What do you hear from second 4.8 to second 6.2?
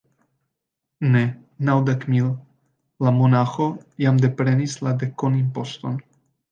la dekonimposton.